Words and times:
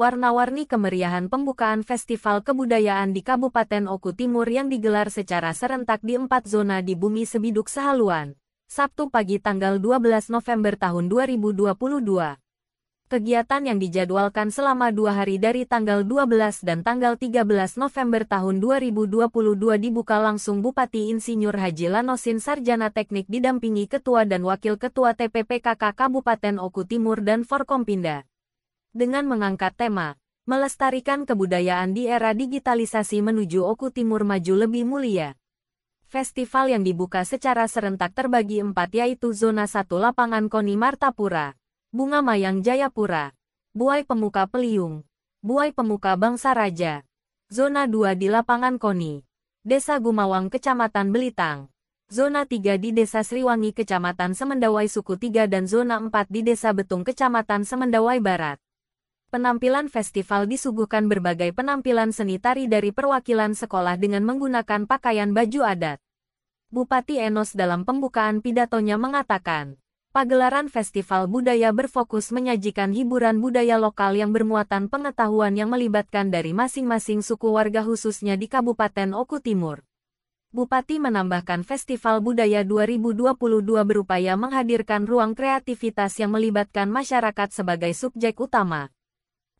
Warna-warni 0.00 0.64
kemeriahan 0.64 1.28
pembukaan 1.28 1.84
Festival 1.84 2.40
Kebudayaan 2.40 3.12
di 3.12 3.20
Kabupaten 3.20 3.92
Oku 3.92 4.16
Timur 4.16 4.48
yang 4.48 4.72
digelar 4.72 5.12
secara 5.12 5.52
serentak 5.52 6.00
di 6.00 6.16
empat 6.16 6.48
zona 6.48 6.80
di 6.80 6.96
Bumi 6.96 7.28
Sebiduk 7.28 7.68
Sehaluan, 7.68 8.32
Sabtu 8.72 9.12
pagi 9.12 9.36
tanggal 9.36 9.76
12 9.76 10.32
November 10.32 10.80
tahun 10.80 11.12
2022. 11.12 11.76
Kegiatan 13.12 13.62
yang 13.68 13.76
dijadwalkan 13.76 14.48
selama 14.48 14.96
dua 14.96 15.12
hari 15.12 15.36
dari 15.36 15.68
tanggal 15.68 16.08
12 16.08 16.64
dan 16.64 16.80
tanggal 16.80 17.20
13 17.20 17.44
November 17.76 18.24
tahun 18.24 18.64
2022 18.64 19.12
dibuka 19.76 20.16
langsung 20.16 20.64
Bupati 20.64 21.12
Insinyur 21.12 21.52
Haji 21.52 21.92
Lanosin 21.92 22.40
Sarjana 22.40 22.88
Teknik 22.88 23.28
didampingi 23.28 23.92
Ketua 23.92 24.24
dan 24.24 24.40
Wakil 24.48 24.80
Ketua 24.80 25.12
TPPKK 25.12 25.92
Kabupaten 25.92 26.56
Oku 26.56 26.88
Timur 26.88 27.20
dan 27.20 27.44
Forkompinda 27.44 28.24
dengan 28.92 29.24
mengangkat 29.24 29.72
tema 29.72 30.20
Melestarikan 30.44 31.24
Kebudayaan 31.24 31.96
di 31.96 32.12
Era 32.12 32.36
Digitalisasi 32.36 33.24
Menuju 33.24 33.64
Oku 33.64 33.88
Timur 33.88 34.20
Maju 34.20 34.68
Lebih 34.68 34.84
Mulia. 34.84 35.32
Festival 36.12 36.68
yang 36.68 36.84
dibuka 36.84 37.24
secara 37.24 37.64
serentak 37.64 38.12
terbagi 38.12 38.60
empat 38.60 38.92
yaitu 38.92 39.32
Zona 39.32 39.64
1 39.64 39.88
Lapangan 39.88 40.52
Koni 40.52 40.76
Martapura, 40.76 41.56
Bunga 41.88 42.20
Mayang 42.20 42.60
Jayapura, 42.60 43.32
Buai 43.72 44.04
Pemuka 44.04 44.44
Peliung, 44.44 45.08
Buai 45.40 45.72
Pemuka 45.72 46.12
Bangsa 46.20 46.52
Raja, 46.52 47.00
Zona 47.48 47.88
2 47.88 48.12
di 48.20 48.28
Lapangan 48.28 48.76
Koni, 48.76 49.24
Desa 49.64 49.96
Gumawang 50.04 50.52
Kecamatan 50.52 51.16
Belitang, 51.16 51.72
Zona 52.12 52.44
3 52.44 52.76
di 52.76 52.92
Desa 52.92 53.24
Sriwangi 53.24 53.72
Kecamatan 53.72 54.36
Semendawai 54.36 54.84
Suku 54.84 55.16
3 55.16 55.48
dan 55.48 55.64
Zona 55.64 55.96
4 55.96 56.12
di 56.28 56.44
Desa 56.44 56.76
Betung 56.76 57.08
Kecamatan 57.08 57.64
Semendawai 57.64 58.20
Barat. 58.20 58.60
Penampilan 59.32 59.88
festival 59.88 60.44
disuguhkan 60.44 61.08
berbagai 61.08 61.56
penampilan 61.56 62.12
seni 62.12 62.36
tari 62.36 62.68
dari 62.68 62.92
perwakilan 62.92 63.56
sekolah 63.56 63.96
dengan 63.96 64.28
menggunakan 64.28 64.84
pakaian 64.84 65.32
baju 65.32 65.64
adat. 65.64 66.04
Bupati 66.68 67.16
Enos 67.16 67.56
dalam 67.56 67.88
pembukaan 67.88 68.44
pidatonya 68.44 69.00
mengatakan, 69.00 69.80
pagelaran 70.12 70.68
festival 70.68 71.32
budaya 71.32 71.72
berfokus 71.72 72.28
menyajikan 72.28 72.92
hiburan 72.92 73.40
budaya 73.40 73.80
lokal 73.80 74.12
yang 74.20 74.36
bermuatan 74.36 74.92
pengetahuan 74.92 75.56
yang 75.56 75.72
melibatkan 75.72 76.28
dari 76.28 76.52
masing-masing 76.52 77.24
suku 77.24 77.56
warga 77.56 77.80
khususnya 77.80 78.36
di 78.36 78.52
Kabupaten 78.52 79.16
Oku 79.16 79.40
Timur. 79.40 79.80
Bupati 80.52 81.00
menambahkan 81.00 81.64
Festival 81.64 82.20
Budaya 82.20 82.68
2022 82.68 83.32
berupaya 83.64 84.36
menghadirkan 84.36 85.08
ruang 85.08 85.32
kreativitas 85.32 86.20
yang 86.20 86.36
melibatkan 86.36 86.92
masyarakat 86.92 87.48
sebagai 87.48 87.96
subjek 87.96 88.36
utama 88.36 88.92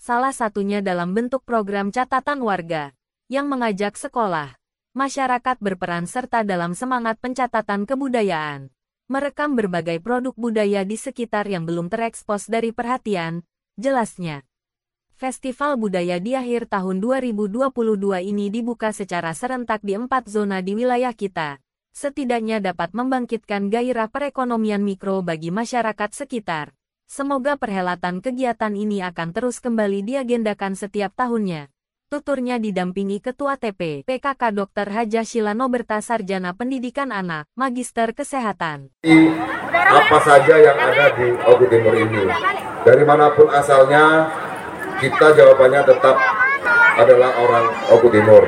salah 0.00 0.32
satunya 0.32 0.80
dalam 0.80 1.12
bentuk 1.12 1.44
program 1.44 1.92
catatan 1.92 2.40
warga, 2.40 2.96
yang 3.28 3.52
mengajak 3.52 4.00
sekolah, 4.00 4.56
masyarakat 4.96 5.60
berperan 5.60 6.08
serta 6.08 6.40
dalam 6.40 6.72
semangat 6.72 7.20
pencatatan 7.20 7.84
kebudayaan, 7.84 8.72
merekam 9.12 9.52
berbagai 9.52 10.00
produk 10.00 10.32
budaya 10.40 10.88
di 10.88 10.96
sekitar 10.96 11.44
yang 11.52 11.68
belum 11.68 11.92
terekspos 11.92 12.48
dari 12.48 12.72
perhatian, 12.72 13.44
jelasnya. 13.76 14.48
Festival 15.20 15.76
budaya 15.76 16.16
di 16.16 16.32
akhir 16.32 16.72
tahun 16.72 17.04
2022 17.04 17.68
ini 18.24 18.48
dibuka 18.48 18.96
secara 18.96 19.36
serentak 19.36 19.84
di 19.84 20.00
empat 20.00 20.32
zona 20.32 20.64
di 20.64 20.80
wilayah 20.80 21.12
kita, 21.12 21.60
setidaknya 21.92 22.64
dapat 22.64 22.96
membangkitkan 22.96 23.68
gairah 23.68 24.08
perekonomian 24.08 24.80
mikro 24.80 25.20
bagi 25.20 25.52
masyarakat 25.52 26.08
sekitar. 26.16 26.79
Semoga 27.10 27.58
perhelatan 27.58 28.22
kegiatan 28.22 28.70
ini 28.70 29.02
akan 29.02 29.34
terus 29.34 29.58
kembali 29.58 30.06
diagendakan 30.06 30.78
setiap 30.78 31.10
tahunnya. 31.18 31.66
Tuturnya 32.06 32.62
didampingi 32.62 33.18
Ketua 33.18 33.58
TP 33.58 34.06
PKK 34.06 34.54
Dr. 34.54 34.86
Haja 34.94 35.26
Shilano 35.26 35.66
Berta 35.66 35.98
Sarjana 35.98 36.54
Pendidikan 36.54 37.10
Anak, 37.10 37.50
Magister 37.58 38.14
Kesehatan. 38.14 38.94
Apa 39.90 40.18
saja 40.22 40.54
yang 40.54 40.78
ada 40.78 41.10
di 41.18 41.34
Oku 41.34 41.66
Timur 41.66 41.98
ini. 41.98 42.30
Dari 42.86 43.02
mana 43.02 43.34
pun 43.34 43.50
asalnya, 43.50 44.30
kita 45.02 45.34
jawabannya 45.34 45.82
tetap 45.90 46.14
adalah 46.94 47.34
orang 47.42 47.66
Oku 47.90 48.06
Timur. 48.14 48.46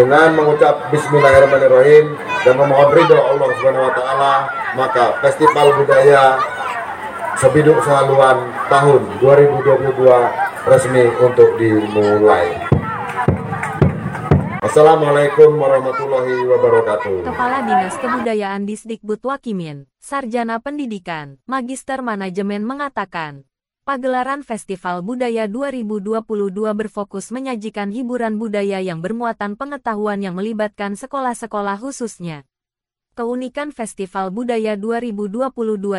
Dengan 0.00 0.40
mengucap 0.40 0.88
Bismillahirrahmanirrahim 0.88 2.16
dan 2.48 2.54
memohon 2.56 2.96
ridho 2.96 3.20
Allah 3.20 3.48
Subhanahu 3.60 3.84
wa 3.84 3.92
taala, 3.92 4.32
maka 4.72 5.20
festival 5.20 5.76
budaya 5.76 6.40
Sebiduk 7.38 7.78
Sehaluan 7.86 8.50
tahun 8.66 9.06
2022 9.22 10.66
resmi 10.66 11.04
untuk 11.22 11.54
dimulai. 11.54 12.58
Assalamualaikum 14.66 15.54
warahmatullahi 15.54 16.42
wabarakatuh. 16.50 17.22
Kepala 17.22 17.62
Dinas 17.62 17.94
Kebudayaan 18.02 18.66
Disdikbud 18.66 19.22
Wakimin, 19.22 19.86
Sarjana 20.02 20.58
Pendidikan, 20.58 21.38
Magister 21.46 22.02
Manajemen 22.02 22.66
mengatakan, 22.66 23.46
Pagelaran 23.86 24.42
Festival 24.42 25.00
Budaya 25.06 25.46
2022 25.46 26.26
berfokus 26.74 27.30
menyajikan 27.30 27.94
hiburan 27.94 28.36
budaya 28.36 28.82
yang 28.82 28.98
bermuatan 28.98 29.54
pengetahuan 29.54 30.18
yang 30.20 30.34
melibatkan 30.34 30.98
sekolah-sekolah 30.98 31.78
khususnya. 31.78 32.49
Keunikan 33.18 33.74
Festival 33.74 34.30
Budaya 34.30 34.78
2022 34.78 35.50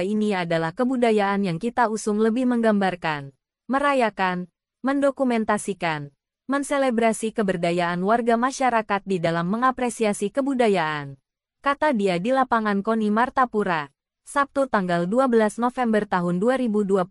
ini 0.08 0.32
adalah 0.32 0.72
kebudayaan 0.72 1.44
yang 1.44 1.60
kita 1.60 1.92
usung 1.92 2.24
lebih 2.24 2.48
menggambarkan, 2.48 3.36
merayakan, 3.68 4.48
mendokumentasikan, 4.80 6.16
menselebrasi 6.48 7.36
keberdayaan 7.36 8.00
warga 8.08 8.40
masyarakat 8.40 9.04
di 9.04 9.20
dalam 9.20 9.52
mengapresiasi 9.52 10.32
kebudayaan. 10.32 11.20
Kata 11.60 11.92
dia 11.92 12.16
di 12.16 12.32
lapangan 12.32 12.80
Koni 12.80 13.12
Martapura, 13.12 13.92
Sabtu 14.24 14.72
tanggal 14.72 15.04
12 15.04 15.60
November 15.60 16.08
tahun 16.08 16.40
2022. 16.40 17.04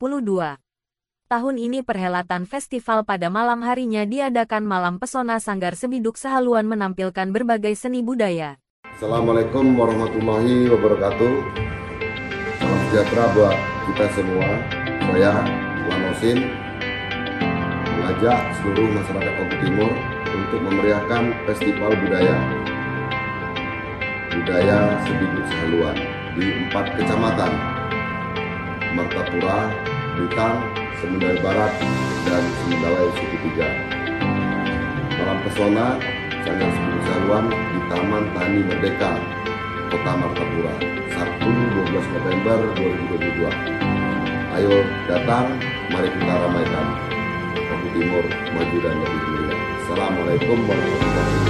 Tahun 1.28 1.56
ini 1.60 1.84
perhelatan 1.84 2.48
festival 2.48 3.04
pada 3.04 3.28
malam 3.28 3.60
harinya 3.62 4.08
diadakan 4.08 4.64
Malam 4.64 4.96
Pesona 4.96 5.38
Sanggar 5.44 5.76
Sebiduk 5.76 6.16
Sehaluan 6.16 6.64
menampilkan 6.64 7.28
berbagai 7.30 7.76
seni 7.76 8.00
budaya. 8.00 8.56
Assalamualaikum 9.00 9.80
warahmatullahi 9.80 10.68
wabarakatuh. 10.68 11.32
Salam 12.60 12.80
sejahtera 12.92 13.32
buat 13.32 13.56
kita 13.88 14.06
semua. 14.12 14.48
Saya 15.08 15.40
Wanosin 15.88 16.44
mengajak 17.96 18.52
seluruh 18.60 18.92
masyarakat 18.92 19.34
Oku 19.40 19.56
Timur 19.64 19.88
untuk 20.36 20.60
memeriahkan 20.68 21.32
festival 21.48 21.96
budaya 21.96 22.36
budaya 24.36 24.92
Sebiduk 25.08 25.48
Sehaluan 25.48 25.96
di 26.36 26.68
empat 26.68 26.92
kecamatan 27.00 27.52
Martapura, 29.00 29.72
Blitar, 30.12 30.60
Semendawai 31.00 31.40
Barat, 31.40 31.72
dan 32.28 32.44
Semendawai 32.60 33.08
Suku 33.16 33.36
Tiga. 33.48 33.68
Malam 35.16 35.40
pesona 35.48 36.19
Sanggar 36.40 36.70
Sebiduk 36.72 37.02
Sehaluan 37.04 37.44
Taman 37.90 38.24
Tani 38.32 38.60
Merdeka, 38.64 39.12
Kota 39.92 40.12
Martapura, 40.16 40.74
Sabtu 41.12 41.50
12 41.50 42.14
November 42.16 42.58
2022. 42.78 43.50
Ayo 44.56 44.74
datang, 45.10 45.58
mari 45.92 46.08
kita 46.08 46.34
ramaikan. 46.40 46.86
Oku 47.54 47.86
Timur 47.92 48.24
maju 48.56 48.76
dan 48.82 48.96
lebih 49.04 49.20
mulia. 49.26 49.56
Assalamualaikum 49.84 50.58
warahmatullahi 50.64 51.06
wabarakatuh. 51.06 51.49